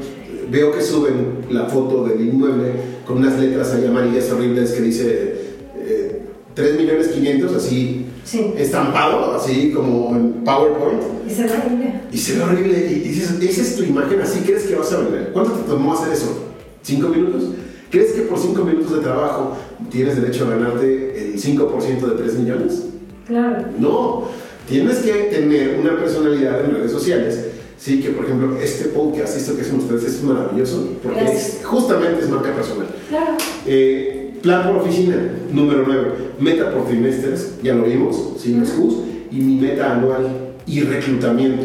[0.50, 2.74] veo que suben la foto del inmueble
[3.06, 5.34] con unas letras ahí amarillas horribles que dice
[5.78, 6.22] eh,
[6.54, 11.00] 3 millones 500, así Sí, estampado, así como en PowerPoint.
[11.28, 12.02] y se a ir.
[12.12, 12.88] Y se ve horrible.
[12.92, 15.30] Y dices, esa es tu imagen, así crees que vas a vender.
[15.32, 16.36] ¿Cuánto te tomó hacer eso?
[16.82, 17.44] ¿Cinco minutos?
[17.92, 19.56] ¿Crees que por cinco minutos de trabajo
[19.92, 22.84] tienes derecho a ganarte el 5% de 3 millones?
[23.28, 23.64] Claro.
[23.80, 24.24] No.
[24.68, 27.45] Tienes que tener una personalidad en redes sociales.
[27.78, 32.22] Sí, que por ejemplo, este podcast, esto que hacen ustedes es maravilloso, porque es- justamente
[32.24, 32.88] es marca personal.
[33.10, 33.34] Claro.
[33.68, 35.16] Eh, plan por oficina,
[35.52, 36.12] número 9.
[36.40, 38.96] Meta por trimestres, ya lo vimos, sin los Qs,
[39.32, 40.28] y mi meta anual
[40.66, 41.64] y reclutamiento.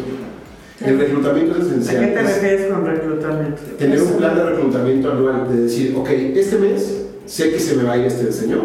[0.85, 2.13] El reclutamiento es ¿A qué esencial.
[2.13, 3.61] te es refieres con reclutamiento?
[3.77, 7.83] tener un plan de reclutamiento anual, de decir, ok, este mes sé que se me
[7.83, 8.61] va a ir este señor,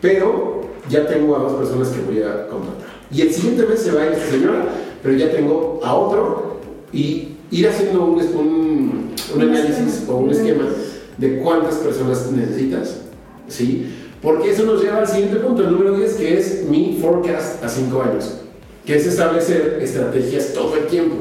[0.00, 2.86] pero ya tengo a dos personas que voy a contratar.
[3.10, 4.64] Y el siguiente mes se va a ir esta señora,
[5.02, 6.47] pero ya tengo a otro
[6.92, 10.64] y ir haciendo un, un, un análisis o un esquema
[11.16, 13.02] de cuántas personas necesitas,
[13.48, 13.86] ¿sí?
[14.22, 17.68] Porque eso nos lleva al siguiente punto, el número 10, que es mi forecast a
[17.68, 18.40] 5 años,
[18.84, 21.16] que es establecer estrategias todo el tiempo.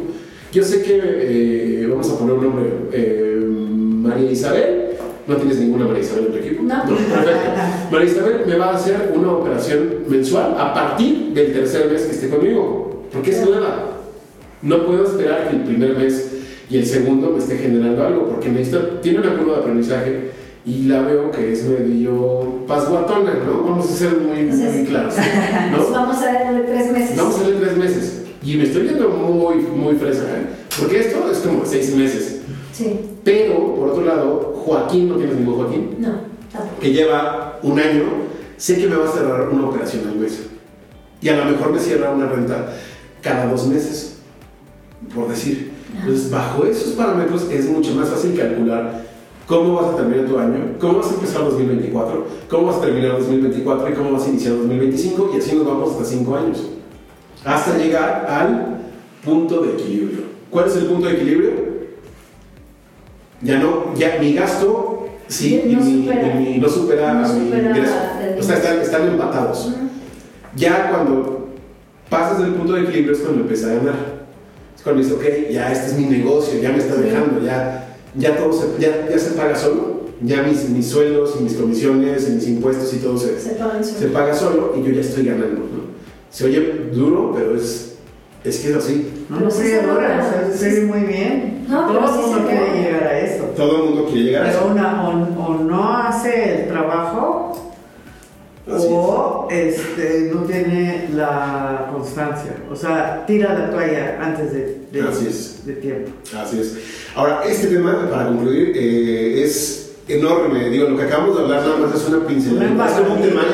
[0.51, 4.87] Yo sé que, eh, vamos a poner un nombre, eh, María Isabel,
[5.27, 6.63] no tienes ninguna María Isabel en tu equipo.
[6.63, 6.83] No.
[6.85, 7.49] perfecto.
[7.91, 12.11] María Isabel me va a hacer una operación mensual a partir del tercer mes que
[12.11, 13.96] esté conmigo, porque es nueva.
[14.61, 16.31] No puedo esperar que el primer mes
[16.69, 20.31] y el segundo me esté generando algo, porque necesita, tiene una curva de aprendizaje
[20.65, 23.63] y la veo que es medio pasguatona, ¿no?
[23.63, 25.15] Vamos a ser muy, muy claros.
[25.71, 25.77] ¿no?
[25.77, 27.17] Pues vamos a darle tres meses.
[27.17, 28.21] Vamos a darle tres meses.
[28.43, 30.47] Y me estoy viendo muy, muy fresa, ¿eh?
[30.79, 32.41] Porque esto es como seis meses.
[32.73, 32.99] Sí.
[33.23, 36.79] Pero, por otro lado, Joaquín, no tienes ningún Joaquín, No, tampoco.
[36.81, 38.03] que lleva un año,
[38.57, 40.47] sé que me va a cerrar una operación al mes.
[41.21, 42.73] Y a lo mejor me cierra una renta
[43.21, 44.16] cada dos meses,
[45.13, 45.71] por decir.
[45.99, 49.05] Entonces, bajo esos parámetros es mucho más fácil calcular
[49.47, 53.11] cómo vas a terminar tu año, cómo vas a empezar 2024, cómo vas a terminar
[53.13, 56.67] 2024 y cómo vas a iniciar 2025 y así nos vamos hasta cinco años.
[57.45, 58.77] Hasta llegar al
[59.23, 60.19] punto de equilibrio.
[60.49, 61.51] ¿Cuál es el punto de equilibrio?
[63.41, 66.33] Ya no, ya mi gasto sí No y mi- supera.
[66.33, 67.93] y mi- no supera No a mi ingreso.
[68.21, 69.73] el O sea, están, están empatados.
[70.55, 71.49] Ya cuando
[72.09, 74.16] pasas del punto de equilibrio es cuando empieza a ganar.
[74.87, 78.53] Cuando dices, ok, ya este es mi negocio, ya me está dejando, ya, ya todo
[78.53, 79.97] se, ya, ya se paga solo.
[80.21, 84.07] Ya mis, mis sueldos y mis comisiones y mis impuestos y todo se, Se se
[84.07, 85.59] paga solo y yo ya estoy ganando.
[85.59, 85.87] ¿no?
[86.29, 87.97] Se oye duro, pero es,
[88.45, 89.25] es que es así.
[89.29, 91.65] No, Pero no sí o sea, ve muy bien.
[91.67, 93.43] No, Todo pero el mundo quiere llegar a eso.
[93.57, 94.71] Todo el mundo quiere llegar a Pero eso.
[94.71, 97.67] una, o, o no hace el trabajo
[98.73, 102.51] Así o este, no tiene la constancia.
[102.69, 105.65] O sea, tira la toalla antes de, de, Así es.
[105.65, 106.11] de tiempo.
[106.35, 106.77] Así es.
[107.15, 110.69] Ahora, este tema, para concluir, eh, es enorme.
[110.69, 112.87] Digo, lo que acabamos de hablar nada más es una pincelada.
[112.87, 113.51] Es como un temario.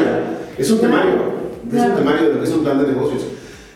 [0.58, 1.34] Es un temario.
[1.72, 3.24] Es un temario es un plan de negocios.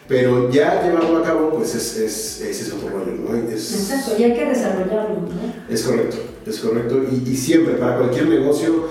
[0.07, 3.35] Pero ya llevarlo a cabo, pues es, es, ese es otro rollo, ¿no?
[3.53, 5.73] Es, Exacto, y hay que desarrollarlo, ¿no?
[5.73, 7.03] es correcto, es correcto.
[7.11, 8.87] Y, y siempre, para cualquier negocio,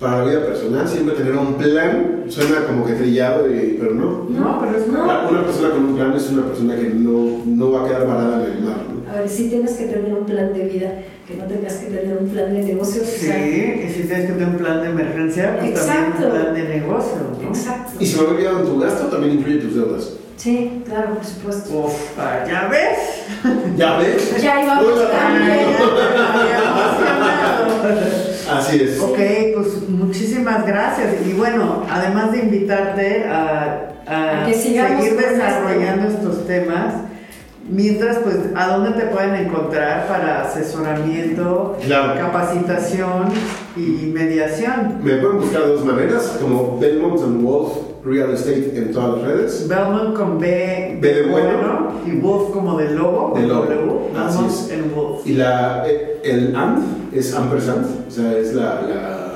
[0.00, 2.24] para la vida personal, siempre tener un plan.
[2.28, 4.26] Suena como que trillado, y- pero no.
[4.30, 5.04] No, pero es No.
[5.28, 8.44] Una persona con un plan es una persona que no, no va a quedar varada
[8.46, 9.10] en el mar, ¿no?
[9.12, 10.92] A ver, si tienes que tener un plan de vida,
[11.26, 13.04] que no tengas que tener un plan de negocios.
[13.06, 16.22] o Sí, sea, y si tienes que tener un plan de emergencia, pues Exacto.
[16.22, 17.16] también un plan de negocio.
[17.42, 17.48] ¿no?
[17.48, 17.92] Exacto.
[18.00, 20.12] Y si he olvidado en tu gasto, también incluye tus deudas.
[20.36, 21.70] Sí, claro, por supuesto.
[21.78, 22.16] Uf,
[22.48, 22.98] ¿ya ves?
[23.76, 24.42] ¿Ya ves?
[24.42, 25.10] Ya íbamos Hola.
[28.58, 29.00] Así es.
[29.00, 29.18] Ok,
[29.56, 31.08] pues muchísimas gracias.
[31.26, 36.94] Y bueno, además de invitarte a, a A que sigamos seguir con desarrollando estos temas,
[37.68, 42.14] mientras, pues, ¿a dónde te pueden encontrar para asesoramiento, Claro.
[42.20, 43.26] capacitación
[43.76, 44.98] y mediación?
[45.02, 47.72] Me pueden buscar de dos maneras, como Belmont and Wolf
[48.04, 49.68] Real Estate en todas las redes.
[49.68, 51.92] Belmont con B, B de bueno.
[52.06, 53.34] y Wolf como de lobo.
[53.36, 53.64] De lobo.
[53.66, 54.70] W, Así Belmont es.
[54.70, 55.26] en Wolf.
[55.26, 59.26] Y la, eh, el and es ampersand, o sea, es la, la-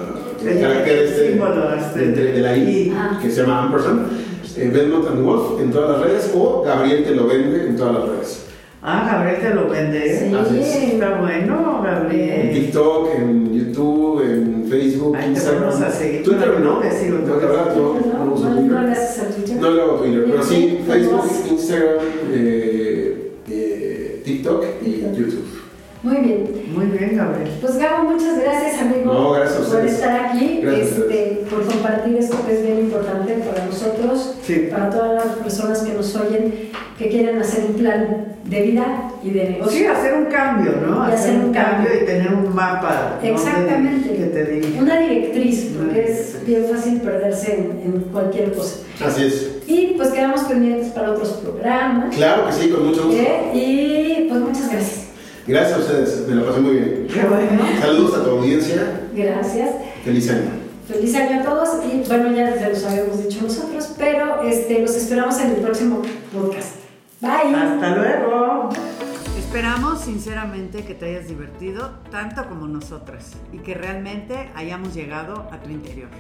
[0.43, 1.99] el El- carácter el este, símbolo este.
[2.01, 3.19] de, de- de la I Ah.
[3.21, 4.07] que se llama ampersand.
[4.57, 7.95] Eh, Belmont and Wolf en todas las redes o Gabriel te lo vende en todas
[7.95, 8.44] las redes.
[8.87, 10.19] Ah, Gabriel te lo vende.
[10.19, 10.35] Sí.
[10.35, 10.93] Así es.
[10.93, 12.53] Está bueno, En Gabriel.
[12.53, 15.63] TikTok, en YouTube, en Facebook, te Instagram.
[15.71, 16.23] vamos a seguir.
[16.23, 16.79] Twitter no.
[16.81, 19.57] Te sigo en No, la verdad, no, no, No, no, Twitter.
[19.57, 19.61] no.
[19.61, 21.51] No le hago Twitter, pero sí No, Facebook, no.
[21.51, 25.45] Instagram, eh, eh, TikTok y YouTube.
[26.03, 26.45] Muy bien.
[26.75, 27.49] Muy bien, Gabriel.
[27.63, 29.93] Pues Gabo, muchas gracias amigo No, gracias por ustedes.
[29.95, 34.69] estar aquí, este, por compartir esto que es bien importante para nosotros, Sí.
[34.71, 36.53] para todas las personas que nos oyen,
[36.99, 39.79] que quieren hacer un plan de vida y de negocio.
[39.79, 41.09] Sí, hacer un cambio, ¿no?
[41.09, 41.89] Y hacer un cambio.
[42.01, 43.29] y tener un mapa ¿no?
[43.29, 44.09] Exactamente.
[44.11, 44.79] de- que te.
[44.81, 48.77] Una directriz, porque Una es bien fácil perderse en, en cualquier cosa.
[49.05, 49.51] Así es.
[49.67, 52.15] Y pues quedamos pendientes para otros programas.
[52.15, 53.21] Claro que sí, con mucho gusto.
[53.23, 53.51] ¿eh?
[53.55, 55.01] Y pues muchas gracias.
[55.47, 57.07] Gracias a ustedes, me la pasé muy bien.
[57.13, 57.63] Qué bueno.
[57.81, 59.71] Saludos a tu audiencia, Gracias.
[60.05, 60.65] feliz año.
[60.89, 64.95] Feliz año a todos y bueno, ya se los habíamos dicho nosotros, pero este, los
[64.95, 66.74] esperamos en el próximo podcast.
[67.25, 67.55] Bye.
[67.55, 68.69] Hasta luego.
[69.39, 75.59] Esperamos sinceramente que te hayas divertido tanto como nosotras y que realmente hayamos llegado a
[75.59, 76.11] tu interior.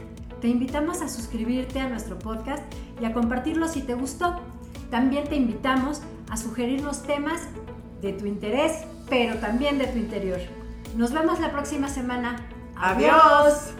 [0.41, 2.63] Te invitamos a suscribirte a nuestro podcast
[3.01, 4.41] y a compartirlo si te gustó.
[4.91, 6.01] También te invitamos
[6.31, 7.43] a sugerirnos temas
[8.01, 10.41] de tu interés, pero también de tu interior.
[10.97, 12.37] Nos vemos la próxima semana.
[12.77, 13.75] ¡Adiós!